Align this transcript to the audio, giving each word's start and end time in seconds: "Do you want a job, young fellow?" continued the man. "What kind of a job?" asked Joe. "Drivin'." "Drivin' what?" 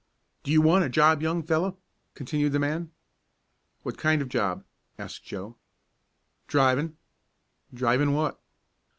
"Do 0.41 0.49
you 0.49 0.61
want 0.63 0.83
a 0.83 0.89
job, 0.89 1.21
young 1.21 1.43
fellow?" 1.43 1.77
continued 2.15 2.53
the 2.53 2.57
man. 2.59 2.89
"What 3.83 3.99
kind 3.99 4.19
of 4.23 4.29
a 4.29 4.29
job?" 4.31 4.63
asked 4.97 5.23
Joe. 5.23 5.57
"Drivin'." 6.47 6.97
"Drivin' 7.71 8.13
what?" 8.13 8.39